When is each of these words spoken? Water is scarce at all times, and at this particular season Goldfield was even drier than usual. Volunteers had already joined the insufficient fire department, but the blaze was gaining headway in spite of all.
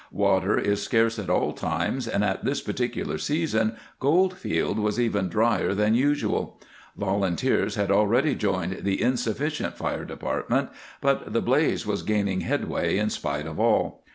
Water 0.13 0.57
is 0.57 0.81
scarce 0.81 1.19
at 1.19 1.29
all 1.29 1.53
times, 1.53 2.07
and 2.07 2.23
at 2.23 2.43
this 2.43 2.59
particular 2.59 3.19
season 3.19 3.75
Goldfield 3.99 4.79
was 4.79 4.99
even 4.99 5.29
drier 5.29 5.75
than 5.75 5.93
usual. 5.93 6.59
Volunteers 6.97 7.75
had 7.75 7.91
already 7.91 8.33
joined 8.33 8.83
the 8.83 8.99
insufficient 8.99 9.77
fire 9.77 10.03
department, 10.05 10.69
but 11.01 11.31
the 11.33 11.41
blaze 11.43 11.85
was 11.85 12.01
gaining 12.01 12.41
headway 12.41 12.97
in 12.97 13.11
spite 13.11 13.45
of 13.45 13.59
all. 13.59 14.03